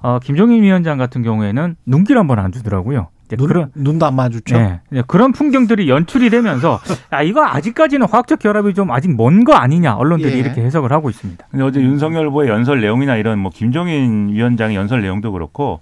어, 0.00 0.18
김종인 0.20 0.62
위원장 0.64 0.98
같은 0.98 1.22
경우에는 1.22 1.76
눈길 1.86 2.18
한 2.18 2.26
번 2.26 2.40
안 2.40 2.50
주더라고요. 2.50 3.08
눈, 3.36 3.48
그런 3.48 3.70
눈도 3.74 4.04
안 4.04 4.14
마주쳐. 4.14 4.58
네, 4.58 5.02
그런 5.06 5.32
풍경들이 5.32 5.88
연출이 5.88 6.28
되면서 6.28 6.80
야 7.14 7.22
이거 7.22 7.42
아직까지는 7.46 8.06
화학적 8.06 8.38
결합이 8.40 8.74
좀 8.74 8.90
아직 8.90 9.14
먼 9.16 9.44
거 9.44 9.54
아니냐 9.54 9.94
언론들이 9.94 10.34
예. 10.34 10.38
이렇게 10.38 10.60
해석을 10.62 10.92
하고 10.92 11.08
있습니다. 11.08 11.46
근데 11.50 11.64
어제 11.64 11.80
윤석열 11.80 12.26
후보의 12.26 12.50
연설 12.50 12.82
내용이나 12.82 13.16
이런 13.16 13.38
뭐 13.38 13.50
김종인 13.54 14.28
위원장의 14.28 14.76
연설 14.76 15.00
내용도 15.00 15.32
그렇고 15.32 15.80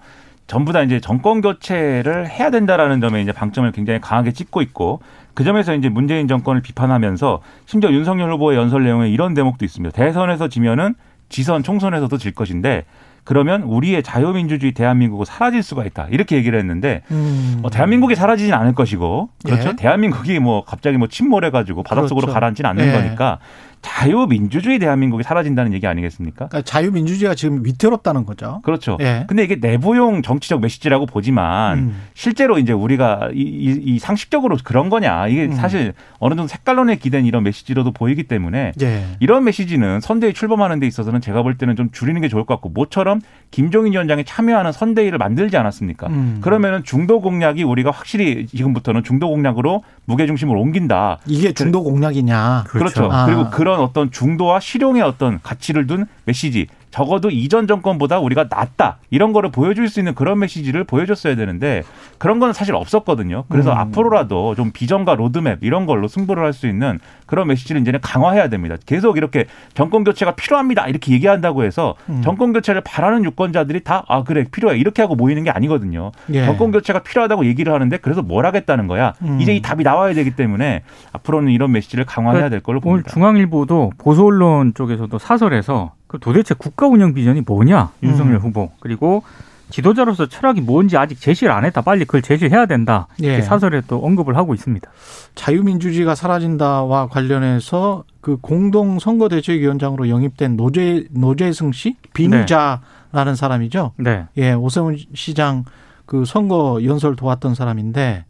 전부 0.50 0.72
다 0.72 0.82
이제 0.82 0.98
정권 0.98 1.42
교체를 1.42 2.28
해야 2.28 2.50
된다라는 2.50 3.00
점에 3.00 3.22
이제 3.22 3.30
방점을 3.30 3.70
굉장히 3.70 4.00
강하게 4.00 4.32
찍고 4.32 4.62
있고 4.62 5.00
그 5.32 5.44
점에서 5.44 5.76
이제 5.76 5.88
문재인 5.88 6.26
정권을 6.26 6.60
비판하면서 6.60 7.40
심지어 7.66 7.92
윤석열 7.92 8.32
후보의 8.32 8.58
연설 8.58 8.82
내용에 8.82 9.08
이런 9.10 9.32
대목도 9.32 9.64
있습니다. 9.64 9.94
대선에서 9.94 10.48
지면은 10.48 10.96
지선 11.28 11.62
총선에서도 11.62 12.18
질 12.18 12.32
것인데 12.32 12.84
그러면 13.22 13.62
우리의 13.62 14.02
자유민주주의 14.02 14.72
대한민국은 14.72 15.24
사라질 15.24 15.62
수가 15.62 15.84
있다. 15.84 16.08
이렇게 16.10 16.34
얘기를 16.34 16.58
했는데 16.58 17.02
음. 17.12 17.60
어, 17.62 17.70
대한민국이 17.70 18.16
사라지진 18.16 18.52
않을 18.52 18.74
것이고 18.74 19.28
그렇죠. 19.44 19.68
예. 19.68 19.76
대한민국이 19.76 20.40
뭐 20.40 20.64
갑자기 20.64 20.96
뭐 20.96 21.06
침몰해가지고 21.06 21.84
바닷속으로 21.84 22.22
그렇죠. 22.26 22.34
가라앉지는 22.34 22.70
않는 22.70 22.88
예. 22.88 22.92
거니까 22.92 23.38
자유민주주의 23.82 24.78
대한민국이 24.78 25.22
사라진다는 25.22 25.72
얘기 25.72 25.86
아니겠습니까? 25.86 26.48
그러니까 26.48 26.62
자유민주주의가 26.62 27.34
지금 27.34 27.64
위태롭다는 27.64 28.26
거죠. 28.26 28.60
그렇죠. 28.62 28.98
예. 29.00 29.24
근데 29.26 29.42
이게 29.44 29.56
내부용 29.56 30.22
정치적 30.22 30.60
메시지라고 30.60 31.06
보지만 31.06 31.78
음. 31.78 32.02
실제로 32.14 32.58
이제 32.58 32.72
우리가 32.72 33.30
이, 33.32 33.40
이, 33.40 33.80
이, 33.82 33.98
상식적으로 33.98 34.56
그런 34.62 34.90
거냐 34.90 35.28
이게 35.28 35.46
음. 35.46 35.52
사실 35.52 35.94
어느 36.18 36.34
정도 36.34 36.48
색깔론에 36.48 36.96
기댄 36.96 37.24
이런 37.24 37.42
메시지로도 37.42 37.92
보이기 37.92 38.24
때문에 38.24 38.72
예. 38.82 39.04
이런 39.18 39.44
메시지는 39.44 40.00
선대위 40.00 40.34
출범하는 40.34 40.78
데 40.80 40.86
있어서는 40.86 41.20
제가 41.20 41.42
볼 41.42 41.56
때는 41.56 41.76
좀 41.76 41.90
줄이는 41.90 42.20
게 42.20 42.28
좋을 42.28 42.44
것 42.44 42.54
같고 42.54 42.68
모처럼 42.70 43.20
김종인 43.50 43.92
위원장이 43.92 44.24
참여하는 44.24 44.72
선대위를 44.72 45.18
만들지 45.18 45.56
않았습니까? 45.56 46.08
음. 46.08 46.38
그러면은 46.40 46.84
중도 46.84 47.20
공략이 47.20 47.62
우리가 47.62 47.90
확실히 47.90 48.46
지금부터는 48.46 49.04
중도 49.04 49.28
공략으로 49.28 49.82
무게 50.04 50.26
중심을 50.26 50.56
옮긴다. 50.56 51.18
이게 51.26 51.52
중도 51.52 51.82
공략이냐? 51.82 52.64
그렇죠. 52.66 53.00
그렇죠. 53.00 53.12
아. 53.12 53.26
그리고 53.26 53.50
그런 53.50 53.69
그런 53.70 53.82
어떤 53.82 54.10
중도와 54.10 54.58
실용의 54.58 55.00
어떤 55.02 55.40
가치를 55.40 55.86
둔 55.86 56.06
메시지 56.24 56.66
적어도 56.90 57.30
이전 57.30 57.66
정권보다 57.66 58.18
우리가 58.18 58.46
낫다 58.50 58.98
이런 59.10 59.32
거를 59.32 59.50
보여줄 59.50 59.88
수 59.88 60.00
있는 60.00 60.14
그런 60.14 60.38
메시지를 60.40 60.84
보여줬어야 60.84 61.36
되는데 61.36 61.82
그런 62.18 62.38
건 62.40 62.52
사실 62.52 62.74
없었거든요. 62.74 63.44
그래서 63.48 63.72
음. 63.72 63.78
앞으로라도 63.78 64.54
좀 64.56 64.70
비전과 64.72 65.14
로드맵 65.14 65.58
이런 65.62 65.86
걸로 65.86 66.08
승부를 66.08 66.42
할 66.44 66.50
수 66.52 66.66
있는 66.66 66.98
그런 67.26 67.46
메시지를 67.46 67.80
이제는 67.80 68.00
강화해야 68.00 68.48
됩니다. 68.48 68.74
계속 68.86 69.16
이렇게 69.16 69.44
정권 69.74 70.02
교체가 70.02 70.32
필요합니다 70.32 70.88
이렇게 70.88 71.12
얘기한다고 71.12 71.62
해서 71.62 71.94
음. 72.08 72.22
정권 72.22 72.52
교체를 72.52 72.80
바라는 72.80 73.24
유권자들이 73.24 73.84
다 73.84 74.02
아 74.08 74.24
그래 74.24 74.44
필요해 74.50 74.76
이렇게 74.78 75.02
하고 75.02 75.14
모이는 75.14 75.44
게 75.44 75.50
아니거든요. 75.50 76.10
예. 76.32 76.44
정권 76.44 76.72
교체가 76.72 77.00
필요하다고 77.04 77.46
얘기를 77.46 77.72
하는데 77.72 77.96
그래서 77.98 78.22
뭘 78.22 78.44
하겠다는 78.46 78.88
거야. 78.88 79.12
음. 79.22 79.40
이제 79.40 79.54
이 79.54 79.62
답이 79.62 79.84
나와야 79.84 80.12
되기 80.14 80.32
때문에 80.32 80.82
앞으로는 81.12 81.52
이런 81.52 81.70
메시지를 81.70 82.04
강화해야 82.04 82.48
될 82.48 82.58
걸로 82.60 82.80
봅니다. 82.80 83.04
오늘 83.08 83.12
중앙일보도 83.12 83.92
보수 83.98 84.24
언론 84.24 84.74
쪽에서도 84.74 85.16
사설에서 85.18 85.92
그 86.10 86.18
도대체 86.18 86.56
국가 86.58 86.88
운영 86.88 87.14
비전이 87.14 87.42
뭐냐 87.42 87.92
윤석열 88.02 88.34
음. 88.34 88.40
후보 88.40 88.72
그리고 88.80 89.22
지도자로서 89.70 90.26
철학이 90.26 90.60
뭔지 90.60 90.96
아직 90.96 91.20
제시를 91.20 91.52
안 91.52 91.64
했다. 91.64 91.82
빨리 91.82 92.04
그걸 92.04 92.20
제시해야 92.20 92.66
된다. 92.66 93.06
이렇게 93.18 93.36
예. 93.36 93.42
사설에 93.42 93.82
또 93.86 94.04
언급을 94.04 94.36
하고 94.36 94.52
있습니다. 94.52 94.90
자유민주주의가 95.36 96.16
사라진다와 96.16 97.06
관련해서 97.06 98.02
그 98.20 98.38
공동 98.40 98.98
선거대책위원장으로 98.98 100.08
영입된 100.08 100.56
노재 100.56 101.04
노재승 101.12 101.70
씨 101.70 101.94
빈자라는 102.12 102.80
네. 103.12 103.34
사람이죠. 103.36 103.92
네. 103.98 104.26
예, 104.36 104.52
오세훈 104.52 104.98
시장 105.14 105.64
그 106.06 106.24
선거 106.24 106.80
연설 106.82 107.14
도왔던 107.14 107.54
사람인데 107.54 108.24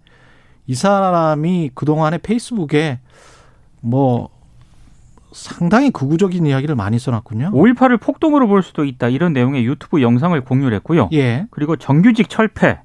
이 0.67 0.75
사람이 0.75 1.71
그 1.75 1.87
동안에 1.87 2.19
페이스북에 2.19 2.99
뭐 3.81 4.29
상당히 5.33 5.91
극우적인 5.91 6.47
이야기를 6.47 6.75
많이 6.75 6.99
써놨군요. 6.99 7.53
5.18을 7.53 8.01
폭동으로 8.01 8.49
볼 8.49 8.63
수도 8.63 8.85
있다. 8.85 9.09
이런 9.09 9.33
내용의 9.33 9.65
유튜브 9.65 10.03
영상을 10.03 10.39
공유를 10.41 10.77
했고요. 10.79 11.09
예. 11.13 11.47
그리고 11.51 11.77
정규직 11.77 12.29
철폐, 12.29 12.81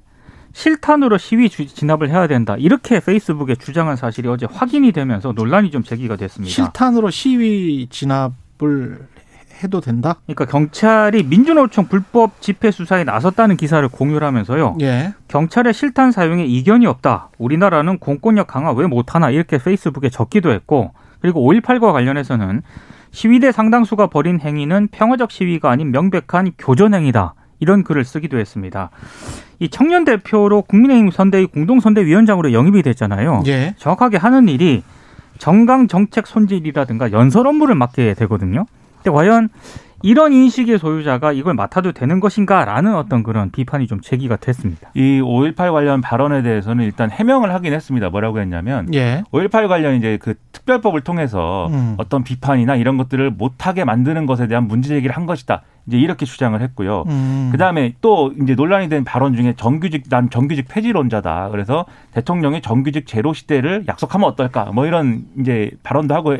실탄으로 0.52 1.18
시위 1.18 1.48
진압을 1.50 2.08
해야 2.08 2.26
된다. 2.26 2.56
이렇게 2.58 3.00
페이스북에 3.00 3.56
주장한 3.56 3.96
사실이 3.96 4.28
어제 4.28 4.46
확인이 4.50 4.92
되면서 4.92 5.32
논란이 5.32 5.70
좀 5.70 5.82
제기가 5.82 6.16
됐습니다. 6.16 6.50
실탄으로 6.50 7.10
시위 7.10 7.88
진압을 7.90 9.06
해도 9.62 9.80
된다? 9.80 10.16
그러니까 10.26 10.44
경찰이 10.46 11.24
민주노총 11.24 11.86
불법 11.86 12.40
집회 12.40 12.70
수사에 12.70 13.04
나섰다는 13.04 13.56
기사를 13.56 13.86
공유를 13.88 14.26
하면서요. 14.26 14.76
예. 14.80 15.14
경찰의 15.28 15.74
실탄 15.74 16.12
사용에 16.12 16.44
이견이 16.44 16.86
없다. 16.86 17.30
우리나라는 17.38 17.98
공권력 17.98 18.46
강화 18.46 18.72
왜 18.72 18.86
못하나 18.86 19.30
이렇게 19.30 19.58
페이스북에 19.58 20.10
적기도 20.10 20.50
했고 20.50 20.92
그리고 21.20 21.40
5.18과 21.50 21.92
관련해서는 21.92 22.62
시위대 23.10 23.52
상당수가 23.52 24.08
벌인 24.08 24.40
행위는 24.40 24.88
평화적 24.90 25.30
시위가 25.30 25.70
아닌 25.70 25.90
명백한 25.90 26.52
교전행위다. 26.58 27.34
이런 27.58 27.84
글을 27.84 28.04
쓰기도 28.04 28.38
했습니다. 28.38 28.90
이 29.58 29.68
청년 29.70 30.04
대표로 30.04 30.62
국민의힘 30.62 31.10
선대위 31.10 31.46
공동선대위원장으로 31.46 32.52
영입이 32.52 32.82
됐잖아요. 32.82 33.42
예. 33.46 33.74
정확하게 33.78 34.18
하는 34.18 34.48
일이 34.48 34.82
정강 35.38 35.88
정책 35.88 36.26
손질이라든가 36.26 37.12
연설 37.12 37.46
업무를 37.46 37.74
맡게 37.74 38.14
되거든요. 38.14 38.66
근데 38.96 39.10
과연 39.10 39.48
이런 40.02 40.32
인식의 40.32 40.78
소유자가 40.78 41.32
이걸 41.32 41.54
맡아도 41.54 41.92
되는 41.92 42.20
것인가라는 42.20 42.94
어떤 42.94 43.22
그런 43.22 43.50
비판이 43.50 43.86
좀 43.86 44.00
제기가 44.00 44.36
됐습니다. 44.36 44.90
이 44.94 45.20
5.18 45.20 45.72
관련 45.72 46.00
발언에 46.00 46.42
대해서는 46.42 46.84
일단 46.84 47.10
해명을 47.10 47.52
하긴 47.54 47.72
했습니다. 47.72 48.10
뭐라고 48.10 48.40
했냐면 48.40 48.92
예. 48.94 49.22
5.18 49.32 49.68
관련 49.68 49.94
이제 49.94 50.18
그 50.20 50.34
특별법을 50.52 51.00
통해서 51.02 51.68
음. 51.68 51.94
어떤 51.98 52.24
비판이나 52.24 52.76
이런 52.76 52.96
것들을 52.96 53.30
못하게 53.30 53.84
만드는 53.84 54.26
것에 54.26 54.46
대한 54.46 54.66
문제 54.68 54.88
제기를 54.88 55.16
한 55.16 55.26
것이다. 55.26 55.62
이제 55.86 55.98
이렇게 55.98 56.26
주장을 56.26 56.60
했고요. 56.60 57.04
음. 57.06 57.48
그다음에 57.52 57.94
또 58.00 58.32
이제 58.42 58.54
논란이 58.54 58.88
된 58.88 59.04
발언 59.04 59.34
중에 59.34 59.54
정규직 59.56 60.08
난 60.08 60.30
정규직 60.30 60.66
폐지론자다. 60.68 61.50
그래서 61.50 61.86
대통령이 62.12 62.60
정규직 62.60 63.06
제로 63.06 63.32
시대를 63.32 63.84
약속하면 63.86 64.28
어떨까? 64.28 64.66
뭐 64.72 64.86
이런 64.86 65.24
이제 65.38 65.70
발언도 65.82 66.14
하고 66.14 66.36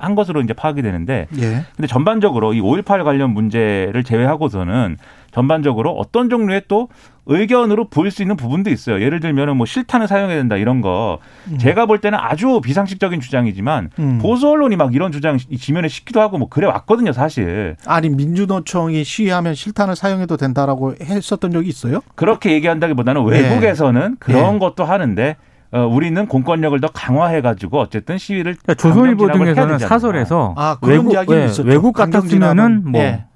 한 0.00 0.14
것으로 0.14 0.40
이제 0.40 0.52
파악이 0.52 0.82
되는데 0.82 1.26
예. 1.38 1.64
근데 1.76 1.86
전반적으로 1.86 2.54
이 2.54 2.60
5.18 2.60 3.04
관련 3.04 3.30
문제를 3.30 4.02
제외하고서는 4.04 4.96
전반적으로 5.38 5.92
어떤 5.92 6.28
종류의 6.28 6.62
또 6.66 6.88
의견으로 7.26 7.88
보일 7.88 8.10
수 8.10 8.22
있는 8.22 8.36
부분도 8.36 8.70
있어요. 8.70 9.00
예를 9.00 9.20
들면은 9.20 9.56
뭐 9.56 9.66
실탄을 9.66 10.08
사용해야 10.08 10.36
된다 10.36 10.56
이런 10.56 10.80
거 10.80 11.20
음. 11.48 11.58
제가 11.58 11.86
볼 11.86 12.00
때는 12.00 12.18
아주 12.20 12.60
비상식적인 12.60 13.20
주장이지만 13.20 13.90
음. 14.00 14.18
보수 14.20 14.48
언론이 14.48 14.74
막 14.74 14.94
이런 14.96 15.12
주장 15.12 15.38
지면에 15.38 15.86
싣기도 15.86 16.20
하고 16.20 16.38
뭐 16.38 16.48
그래 16.48 16.66
왔거든요, 16.66 17.12
사실. 17.12 17.76
아니 17.86 18.08
민주노총이 18.08 19.04
시위하면 19.04 19.54
실탄을 19.54 19.94
사용해도 19.94 20.36
된다라고 20.36 20.94
했었던 21.00 21.52
적이 21.52 21.68
있어요? 21.68 22.00
그렇게 22.16 22.52
얘기한다기보다는 22.52 23.24
네. 23.26 23.42
외국에서는 23.42 24.16
그런 24.18 24.54
네. 24.54 24.58
것도 24.58 24.84
하는데 24.84 25.36
어, 25.70 25.86
우리는 25.86 26.26
공권력을 26.26 26.80
더 26.80 26.88
강화해가지고 26.88 27.78
어쨌든 27.78 28.18
시위를 28.18 28.56
그러니까 28.62 28.74
조선일보 28.74 29.30
등에서는 29.30 29.78
사설에서 29.78 30.54
아, 30.56 30.78
외국 30.82 31.14
예, 31.14 31.48
외국 31.64 31.92
같았으면은 31.92 32.90
뭐 32.90 33.00
예. 33.02 33.26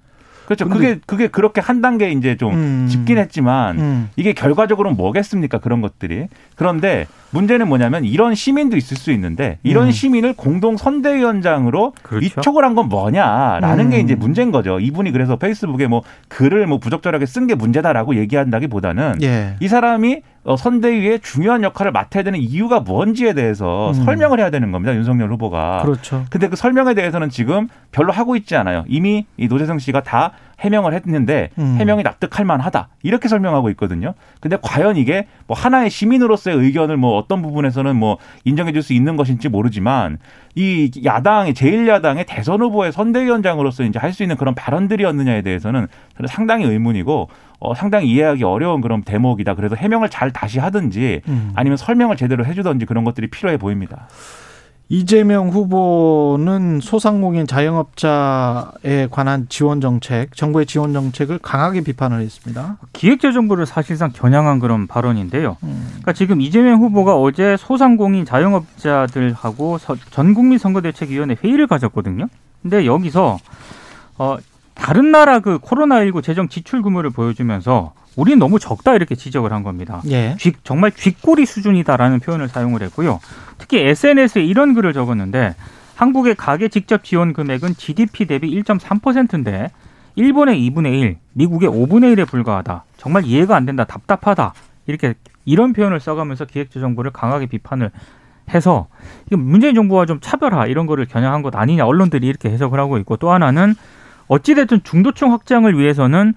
그렇죠. 0.54 0.68
그게 0.68 0.98
그게 1.06 1.28
그렇게 1.28 1.60
한 1.60 1.80
단계 1.80 2.10
이제 2.10 2.36
좀 2.36 2.52
음. 2.54 2.86
짚긴 2.90 3.18
했지만 3.18 3.78
음. 3.78 4.10
이게 4.16 4.32
결과적으로는 4.32 4.96
뭐겠습니까? 4.96 5.58
그런 5.58 5.80
것들이. 5.80 6.26
그런데 6.56 7.06
문제는 7.30 7.68
뭐냐면 7.68 8.04
이런 8.04 8.34
시민도 8.34 8.76
있을 8.76 8.96
수 8.96 9.10
있는데 9.12 9.58
이런 9.62 9.86
음. 9.86 9.90
시민을 9.90 10.34
공동 10.34 10.76
선대위원장으로 10.76 11.92
그렇죠. 12.02 12.24
위촉을 12.40 12.64
한 12.64 12.72
건 12.72 12.88
뭐냐라는 12.88 13.90
게 13.90 13.96
음. 14.00 14.04
이제 14.04 14.14
문제인 14.14 14.50
거죠. 14.50 14.80
이분이 14.80 15.12
그래서 15.12 15.36
페이스북에 15.36 15.86
뭐 15.86 16.02
글을 16.28 16.66
뭐 16.66 16.78
부적절하게 16.78 17.26
쓴 17.26 17.46
게 17.46 17.54
문제다라고 17.54 18.14
얘기한다기보다는 18.16 19.18
예. 19.22 19.56
이 19.60 19.68
사람이 19.68 20.22
어, 20.44 20.56
선대위의 20.56 21.20
중요한 21.20 21.62
역할을 21.62 21.92
맡아야 21.92 22.24
되는 22.24 22.38
이유가 22.40 22.80
뭔지에 22.80 23.32
대해서 23.32 23.90
음. 23.90 23.94
설명을 24.04 24.40
해야 24.40 24.50
되는 24.50 24.72
겁니다. 24.72 24.94
윤석열 24.94 25.30
후보가. 25.32 25.82
그렇죠. 25.82 26.24
근데 26.30 26.48
그 26.48 26.56
설명에 26.56 26.94
대해서는 26.94 27.30
지금 27.30 27.68
별로 27.92 28.12
하고 28.12 28.34
있지 28.34 28.56
않아요. 28.56 28.84
이미 28.88 29.26
이 29.36 29.46
노재성 29.46 29.78
씨가 29.78 30.02
다 30.02 30.32
해명을 30.62 30.94
했는데 30.94 31.50
음. 31.58 31.76
해명이 31.78 32.02
납득할 32.02 32.46
만하다. 32.46 32.88
이렇게 33.02 33.28
설명하고 33.28 33.68
있거든요. 33.70 34.14
근데 34.40 34.56
과연 34.62 34.96
이게 34.96 35.26
뭐 35.46 35.56
하나의 35.56 35.90
시민으로서의 35.90 36.56
의견을 36.56 36.96
뭐 36.96 37.18
어떤 37.18 37.42
부분에서는 37.42 37.94
뭐 37.96 38.18
인정해 38.44 38.72
줄 38.72 38.82
수 38.82 38.92
있는 38.94 39.16
것인지 39.16 39.48
모르지만 39.48 40.18
이 40.54 40.90
야당의 41.04 41.54
제1야당의 41.54 42.24
대선 42.26 42.60
후보의 42.62 42.92
선대위원장으로서 42.92 43.84
이제 43.84 43.98
할 43.98 44.12
수 44.12 44.22
있는 44.22 44.36
그런 44.36 44.54
발언들이었느냐에 44.54 45.42
대해서는 45.42 45.86
저는 46.16 46.28
상당히 46.28 46.64
의문이고 46.66 47.28
어, 47.60 47.74
상당히 47.74 48.08
이해하기 48.08 48.42
어려운 48.44 48.80
그런 48.80 49.02
대목이다. 49.02 49.54
그래서 49.54 49.76
해명을 49.76 50.10
잘 50.10 50.30
다시 50.32 50.58
하든지 50.58 51.22
음. 51.28 51.52
아니면 51.54 51.76
설명을 51.76 52.16
제대로 52.16 52.44
해주든지 52.44 52.86
그런 52.86 53.04
것들이 53.04 53.28
필요해 53.28 53.56
보입니다. 53.56 54.08
이재명 54.92 55.48
후보는 55.48 56.80
소상공인 56.82 57.46
자영업자에 57.46 59.08
관한 59.10 59.46
지원 59.48 59.80
정책, 59.80 60.36
정부의 60.36 60.66
지원 60.66 60.92
정책을 60.92 61.38
강하게 61.38 61.80
비판을 61.80 62.20
했습니다. 62.20 62.76
기획재정부를 62.92 63.64
사실상 63.64 64.10
겨냥한 64.12 64.58
그런 64.58 64.86
발언인데요. 64.86 65.56
음. 65.62 65.86
그러니까 65.86 66.12
지금 66.12 66.42
이재명 66.42 66.82
후보가 66.82 67.16
어제 67.16 67.56
소상공인 67.56 68.26
자영업자들하고 68.26 69.78
전국민 70.10 70.58
선거대책위원회 70.58 71.36
회의를 71.42 71.68
가졌거든요. 71.68 72.26
근데 72.60 72.84
여기서 72.84 73.38
어 74.18 74.36
다른 74.74 75.10
나라 75.10 75.40
그 75.40 75.58
코로나19 75.58 76.22
재정 76.22 76.50
지출 76.50 76.82
규모를 76.82 77.08
보여주면서 77.08 77.94
우리는 78.16 78.38
너무 78.38 78.58
적다 78.58 78.94
이렇게 78.94 79.14
지적을 79.14 79.52
한 79.52 79.62
겁니다. 79.62 80.02
예. 80.10 80.36
쥐, 80.38 80.52
정말 80.64 80.92
쥐꼬리 80.92 81.46
수준이다라는 81.46 82.20
표현을 82.20 82.48
사용을 82.48 82.82
했고요. 82.82 83.20
특히 83.58 83.78
SNS에 83.78 84.44
이런 84.44 84.74
글을 84.74 84.92
적었는데 84.92 85.54
한국의 85.94 86.34
가계 86.34 86.68
직접 86.68 87.04
지원 87.04 87.32
금액은 87.32 87.74
GDP 87.76 88.26
대비 88.26 88.50
1.3%인데 88.62 89.70
일본의 90.14 90.58
2분의 90.70 91.00
1, 91.00 91.16
미국의 91.32 91.70
5분의 91.70 92.16
1에 92.16 92.28
불과하다. 92.28 92.84
정말 92.96 93.24
이해가 93.24 93.56
안 93.56 93.64
된다. 93.64 93.84
답답하다. 93.84 94.52
이렇게 94.86 95.14
이런 95.44 95.72
표현을 95.72 96.00
써가면서 96.00 96.44
기획재정부를 96.44 97.12
강하게 97.12 97.46
비판을 97.46 97.90
해서 98.52 98.88
문재인 99.30 99.74
정부와 99.74 100.06
좀 100.06 100.18
차별화 100.20 100.66
이런 100.66 100.86
거를 100.86 101.06
겨냥한 101.06 101.42
것 101.42 101.54
아니냐 101.56 101.86
언론들이 101.86 102.26
이렇게 102.26 102.50
해석을 102.50 102.78
하고 102.78 102.98
있고 102.98 103.16
또 103.16 103.30
하나는 103.30 103.74
어찌됐든 104.28 104.82
중도층 104.82 105.32
확장을 105.32 105.78
위해서는 105.78 106.34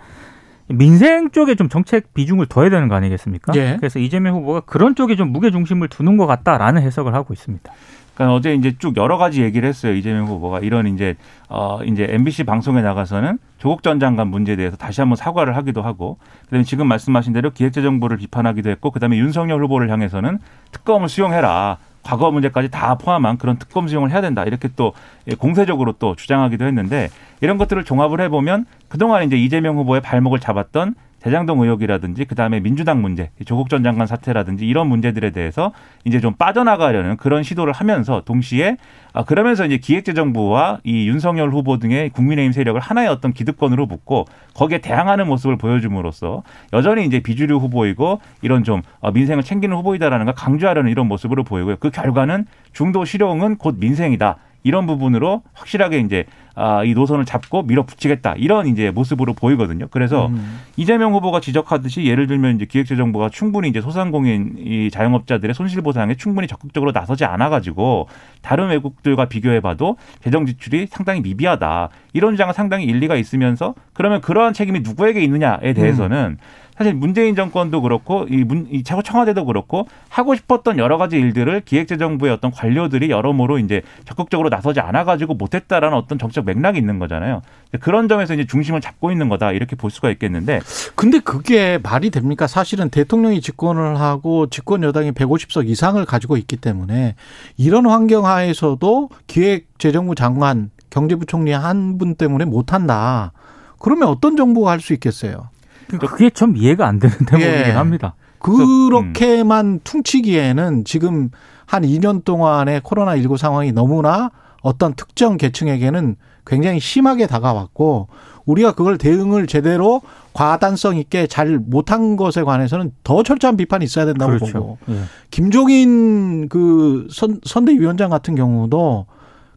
민생 0.67 1.29
쪽에 1.29 1.55
좀 1.55 1.69
정책 1.69 2.13
비중을 2.13 2.47
둬야 2.47 2.69
되는 2.69 2.87
거 2.87 2.95
아니겠습니까? 2.95 3.53
예. 3.55 3.77
그래서 3.79 3.99
이재명 3.99 4.35
후보가 4.35 4.61
그런 4.61 4.95
쪽에 4.95 5.15
좀 5.15 5.29
무게 5.29 5.51
중심을 5.51 5.89
두는 5.89 6.17
것 6.17 6.25
같다라는 6.25 6.81
해석을 6.81 7.13
하고 7.13 7.33
있습니다. 7.33 7.71
그러니까 8.15 8.33
어제 8.33 8.53
이제 8.53 8.73
쭉 8.79 8.95
여러 8.97 9.17
가지 9.17 9.43
얘기를 9.43 9.67
했어요 9.67 9.93
이재명 9.93 10.25
후보가 10.27 10.61
이런 10.61 10.87
이제 10.87 11.15
어 11.49 11.81
이제 11.83 12.07
MBC 12.09 12.45
방송에 12.45 12.81
나가서는 12.81 13.37
조국 13.57 13.83
전 13.83 13.99
장관 13.99 14.29
문제에 14.29 14.55
대해서 14.55 14.77
다시 14.77 15.01
한번 15.01 15.17
사과를 15.17 15.55
하기도 15.57 15.81
하고 15.81 16.17
그다음에 16.45 16.63
지금 16.63 16.87
말씀하신 16.87 17.33
대로 17.33 17.51
기획재정부를 17.51 18.17
비판하기도 18.17 18.69
했고 18.69 18.91
그다음에 18.91 19.17
윤석열 19.17 19.61
후보를 19.63 19.91
향해서는 19.91 20.39
특검을 20.71 21.09
수용해라 21.09 21.77
과거 22.05 22.29
문제까지 22.29 22.69
다 22.69 22.95
포함한 22.95 23.37
그런 23.37 23.57
특검 23.57 23.87
수용을 23.87 24.11
해야 24.11 24.21
된다. 24.21 24.43
이렇게 24.43 24.69
또 24.75 24.93
공세적으로 25.39 25.93
또 25.93 26.15
주장하기도 26.15 26.63
했는데 26.63 27.09
이런 27.41 27.57
것들을 27.57 27.83
종합을 27.83 28.21
해보면 28.21 28.67
그동안 28.87 29.23
이제 29.23 29.35
이재명 29.35 29.77
후보의 29.77 30.01
발목을 30.01 30.39
잡았던 30.39 30.93
대장동 31.25 31.59
의혹이라든지 31.61 32.25
그다음에 32.25 32.59
민주당 32.59 33.01
문제, 33.01 33.31
조국 33.45 33.67
전 33.67 33.83
장관 33.83 34.05
사태라든지 34.05 34.67
이런 34.67 34.85
문제들에 34.85 35.31
대해서 35.31 35.71
이제 36.03 36.19
좀 36.19 36.35
빠져나가려는 36.35 37.17
그런 37.17 37.41
시도를 37.41 37.73
하면서 37.73 38.21
동시에 38.23 38.77
아 39.11 39.23
그러면서 39.23 39.65
이제 39.65 39.77
기획재정부와 39.77 40.81
이 40.83 41.07
윤석열 41.07 41.49
후보 41.49 41.79
등의 41.79 42.11
국민의힘 42.11 42.51
세력을 42.51 42.79
하나의 42.79 43.07
어떤 43.07 43.33
기득권으로 43.33 43.87
붙고 43.87 44.25
거기에 44.53 44.77
대항하는 44.77 45.25
모습을 45.25 45.57
보여줌으로써 45.57 46.43
여전히 46.73 47.07
이제 47.07 47.19
비주류 47.21 47.57
후보이고 47.57 48.21
이런 48.43 48.63
좀 48.63 48.83
어, 48.99 49.09
민생을 49.09 49.41
챙기는 49.41 49.75
후보이다라는 49.77 50.25
걸 50.25 50.35
강조하려는 50.35 50.91
이런 50.91 51.07
모습으로 51.07 51.43
보이고요. 51.43 51.77
그 51.77 51.89
결과는 51.89 52.45
중도 52.71 53.03
실용은 53.03 53.55
곧 53.55 53.77
민생이다. 53.79 54.35
이런 54.65 54.87
부분으로 54.87 55.43
확실하게 55.53 55.99
이제 55.99 56.25
아, 56.55 56.83
이 56.83 56.93
노선을 56.93 57.25
잡고 57.25 57.63
밀어붙이겠다 57.63 58.33
이런 58.37 58.65
이제 58.65 58.89
모습으로 58.89 59.33
보이거든요. 59.33 59.87
그래서 59.91 60.27
음. 60.27 60.59
이재명 60.75 61.13
후보가 61.13 61.39
지적하듯이 61.39 62.05
예를 62.05 62.25
들면 62.25 62.55
이제 62.55 62.65
기획재정부가 62.65 63.29
충분히 63.29 63.69
이제 63.69 63.79
소상공인 63.79 64.55
이 64.57 64.89
자영업자들의 64.89 65.53
손실 65.53 65.83
보상에 65.83 66.15
충분히 66.15 66.47
적극적으로 66.47 66.91
나서지 66.91 67.25
않아 67.25 67.49
가지고 67.49 68.07
다른 68.41 68.69
외국들과 68.69 69.25
비교해봐도 69.25 69.97
재정 70.23 70.47
지출이 70.47 70.87
상당히 70.89 71.21
미비하다 71.21 71.89
이런 72.13 72.33
주장은 72.33 72.53
상당히 72.53 72.85
일리가 72.85 73.17
있으면서 73.17 73.75
그러면 73.93 74.19
그러한 74.21 74.53
책임이 74.53 74.79
누구에게 74.79 75.21
있느냐에 75.21 75.73
대해서는 75.73 76.37
음. 76.39 76.64
사실 76.77 76.93
문재인 76.93 77.35
정권도 77.35 77.81
그렇고 77.81 78.25
이, 78.29 78.43
문, 78.43 78.67
이 78.69 78.83
청와대도 78.83 79.45
그렇고 79.45 79.87
하고 80.09 80.35
싶었던 80.35 80.77
여러 80.77 80.97
가지 80.97 81.17
일들을 81.17 81.61
기획재정부의 81.61 82.33
어떤 82.33 82.51
관료들이 82.51 83.09
여러모로 83.09 83.59
이제 83.59 83.81
적극적으로 84.05 84.49
나서지 84.49 84.79
않아가지고 84.81 85.35
못했다라는 85.35 85.97
어떤 85.97 86.17
정책 86.19 86.45
맥락이 86.45 86.77
있는 86.77 86.99
거잖아요. 86.99 87.41
그런 87.79 88.07
점에서 88.07 88.33
이제 88.33 88.45
중심을 88.45 88.81
잡고 88.81 89.11
있는 89.11 89.29
거다 89.29 89.51
이렇게 89.53 89.75
볼 89.75 89.89
수가 89.89 90.09
있겠는데. 90.11 90.59
근데 90.95 91.19
그게 91.19 91.79
말이 91.81 92.09
됩니까? 92.09 92.47
사실은 92.47 92.89
대통령이 92.89 93.41
집권을 93.41 93.99
하고 93.99 94.47
집권 94.47 94.83
여당이 94.83 95.11
150석 95.13 95.67
이상을 95.69 96.03
가지고 96.05 96.35
있기 96.37 96.57
때문에 96.57 97.15
이런 97.57 97.85
환경 97.85 98.25
하에서도 98.25 99.09
기획재정부 99.27 100.15
장관 100.15 100.71
경제부총리 100.89 101.51
한 101.51 101.97
분 101.97 102.15
때문에 102.15 102.45
못한다. 102.45 103.31
그러면 103.79 104.07
어떤 104.09 104.35
정부가 104.35 104.71
할 104.71 104.79
수 104.79 104.93
있겠어요? 104.93 105.49
그러니까 105.87 106.07
그게 106.11 106.29
좀 106.29 106.55
이해가 106.57 106.87
안 106.87 106.99
되는 106.99 107.15
대목이긴 107.25 107.67
예. 107.67 107.71
합니다. 107.71 108.15
그렇게만 108.39 109.65
음. 109.65 109.79
퉁치기에는 109.83 110.85
지금 110.85 111.29
한 111.65 111.83
2년 111.83 112.23
동안의 112.23 112.81
코로나19 112.81 113.37
상황이 113.37 113.71
너무나 113.71 114.31
어떤 114.61 114.93
특정 114.93 115.37
계층에게는 115.37 116.15
굉장히 116.45 116.79
심하게 116.79 117.27
다가왔고 117.27 118.07
우리가 118.45 118.73
그걸 118.73 118.97
대응을 118.97 119.47
제대로 119.47 120.01
과단성 120.33 120.97
있게 120.97 121.25
잘 121.25 121.57
못한 121.57 122.15
것에 122.15 122.43
관해서는 122.43 122.91
더 123.03 123.23
철저한 123.23 123.57
비판이 123.57 123.83
있어야 123.85 124.05
된다고 124.05 124.33
그렇죠. 124.33 124.53
보고 124.53 124.77
예. 124.89 125.01
김종인 125.31 126.47
그 126.49 127.07
선, 127.11 127.39
선대위원장 127.43 128.11
같은 128.11 128.35
경우도 128.35 129.07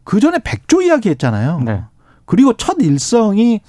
그 0.03 0.19
전에 0.19 0.39
백조 0.43 0.81
이야기 0.81 1.09
했잖아요. 1.09 1.61
네. 1.63 1.83
그리고 2.25 2.53
첫 2.53 2.77
일성이 2.79 3.61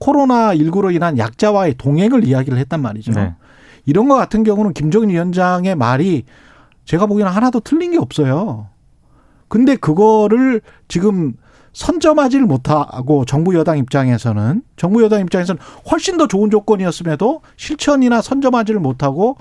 코로나19로 0.00 0.94
인한 0.94 1.18
약자와의 1.18 1.74
동행을 1.78 2.24
이야기를 2.24 2.58
했단 2.58 2.80
말이죠. 2.80 3.12
네. 3.12 3.34
이런 3.86 4.08
것 4.08 4.16
같은 4.16 4.44
경우는 4.44 4.74
김종인 4.74 5.10
위원장의 5.10 5.74
말이 5.74 6.24
제가 6.84 7.06
보기에는 7.06 7.32
하나도 7.32 7.60
틀린 7.60 7.92
게 7.92 7.98
없어요. 7.98 8.68
근데 9.48 9.76
그거를 9.76 10.60
지금 10.88 11.34
선점하지를 11.72 12.46
못하고 12.46 13.24
정부 13.24 13.54
여당 13.54 13.78
입장에서는 13.78 14.62
정부 14.76 15.02
여당 15.02 15.20
입장에서는 15.20 15.60
훨씬 15.90 16.16
더 16.16 16.26
좋은 16.26 16.50
조건이었음에도 16.50 17.40
실천이나 17.56 18.20
선점하지를 18.20 18.80
못하고 18.80 19.36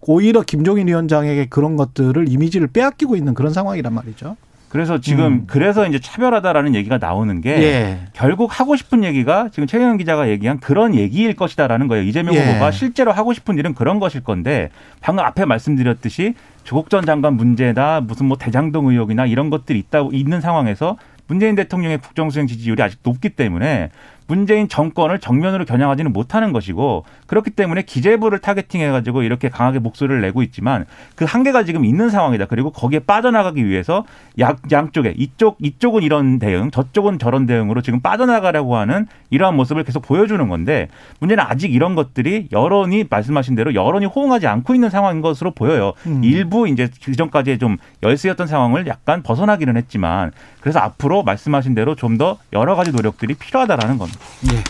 오히려 0.00 0.42
김종인 0.42 0.88
위원장에게 0.88 1.46
그런 1.46 1.76
것들을 1.76 2.28
이미지를 2.28 2.68
빼앗기고 2.68 3.16
있는 3.16 3.34
그런 3.34 3.52
상황이란 3.52 3.92
말이죠. 3.92 4.36
그래서 4.70 5.00
지금 5.00 5.24
음. 5.26 5.44
그래서 5.48 5.86
이제 5.86 5.98
차별하다라는 5.98 6.76
얘기가 6.76 6.98
나오는 6.98 7.40
게 7.40 7.50
예. 7.60 7.98
결국 8.12 8.58
하고 8.58 8.76
싶은 8.76 9.02
얘기가 9.02 9.48
지금 9.50 9.66
최경영 9.66 9.96
기자가 9.96 10.28
얘기한 10.28 10.60
그런 10.60 10.94
얘기일 10.94 11.34
것이다라는 11.34 11.88
거예요. 11.88 12.04
이재명 12.04 12.34
예. 12.34 12.40
후보가 12.40 12.70
실제로 12.70 13.10
하고 13.10 13.32
싶은 13.32 13.58
일은 13.58 13.74
그런 13.74 13.98
것일 13.98 14.22
건데 14.22 14.70
방금 15.00 15.24
앞에 15.24 15.44
말씀드렸듯이 15.44 16.34
조국 16.62 16.88
전 16.88 17.04
장관 17.04 17.34
문제나 17.34 18.00
무슨 18.00 18.26
뭐 18.26 18.38
대장동 18.38 18.86
의혹이나 18.86 19.26
이런 19.26 19.50
것들이 19.50 19.76
있다 19.80 20.06
있는 20.12 20.40
상황에서 20.40 20.96
문재인 21.26 21.56
대통령의 21.56 21.98
국정수행 21.98 22.46
지지율이 22.46 22.80
아직 22.80 23.00
높기 23.02 23.30
때문에 23.30 23.90
문재인 24.30 24.68
정권을 24.68 25.18
정면으로 25.18 25.64
겨냥하지는 25.64 26.12
못하는 26.12 26.52
것이고 26.52 27.04
그렇기 27.26 27.50
때문에 27.50 27.82
기재부를 27.82 28.38
타겟팅해 28.38 28.88
가지고 28.90 29.24
이렇게 29.24 29.48
강하게 29.48 29.80
목소리를 29.80 30.20
내고 30.20 30.44
있지만 30.44 30.86
그 31.16 31.24
한계가 31.24 31.64
지금 31.64 31.84
있는 31.84 32.10
상황이다. 32.10 32.46
그리고 32.46 32.70
거기에 32.70 33.00
빠져나가기 33.00 33.66
위해서 33.66 34.04
양, 34.38 34.56
양쪽에 34.70 35.14
이쪽 35.16 35.56
이쪽은 35.60 36.04
이런 36.04 36.38
대응, 36.38 36.70
저쪽은 36.70 37.18
저런 37.18 37.46
대응으로 37.46 37.82
지금 37.82 37.98
빠져나가려고 37.98 38.76
하는 38.76 39.08
이러한 39.30 39.56
모습을 39.56 39.82
계속 39.82 40.02
보여주는 40.02 40.46
건데 40.48 40.86
문제는 41.18 41.42
아직 41.44 41.74
이런 41.74 41.96
것들이 41.96 42.46
여론이 42.52 43.06
말씀하신 43.10 43.56
대로 43.56 43.74
여론이 43.74 44.06
호응하지 44.06 44.46
않고 44.46 44.74
있는 44.74 44.90
상황인 44.90 45.22
것으로 45.22 45.50
보여요. 45.50 45.94
음. 46.06 46.22
일부 46.22 46.68
이제 46.68 46.88
그전까지 47.02 47.58
좀 47.58 47.78
열세였던 48.04 48.46
상황을 48.46 48.86
약간 48.86 49.24
벗어나기는 49.24 49.76
했지만 49.76 50.30
그래서 50.60 50.78
앞으로 50.78 51.24
말씀하신 51.24 51.74
대로 51.74 51.96
좀 51.96 52.20
더 52.20 52.36
여러 52.52 52.74
가지 52.76 52.92
노력들이 52.92 53.32
필요하다라는 53.32 53.96
겁니다. 53.96 54.19
예. 54.52 54.62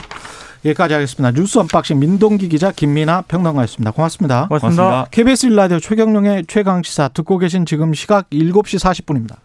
여기까지 0.65 0.95
하겠습니다. 0.95 1.31
뉴스 1.33 1.59
unboxing 1.59 1.99
민동기 1.99 2.49
기자 2.49 2.71
김민아 2.71 3.23
평론가였습니다. 3.23 3.93
고맙습니다. 3.93 4.47
고맙습니다. 4.49 4.83
고맙습니다. 4.83 5.11
KBS 5.11 5.47
1라디오 5.47 5.81
최경영의 5.81 6.45
최강 6.49 6.83
시사 6.83 7.09
듣고 7.09 7.39
계신 7.39 7.65
지금 7.65 7.95
시각 7.95 8.29
7시 8.31 8.79
40분입니다. 8.79 9.37